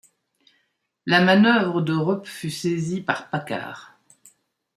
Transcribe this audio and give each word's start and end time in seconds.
La 1.05 1.21
manœuvre 1.21 1.79
d’Europe 1.83 2.25
fut 2.25 2.49
saisie 2.49 3.01
par 3.01 3.29
Paccard. 3.29 3.99